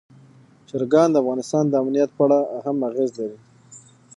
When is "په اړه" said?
2.15-2.39